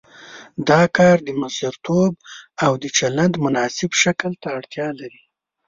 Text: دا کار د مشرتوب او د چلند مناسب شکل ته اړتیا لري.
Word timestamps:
دا 0.69 0.81
کار 0.97 1.17
د 1.27 1.29
مشرتوب 1.41 2.11
او 2.63 2.71
د 2.81 2.85
چلند 2.97 3.33
مناسب 3.45 3.91
شکل 4.03 4.31
ته 4.41 4.47
اړتیا 4.57 4.87
لري. 4.99 5.21